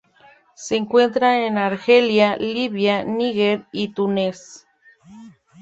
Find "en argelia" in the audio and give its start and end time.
1.45-2.35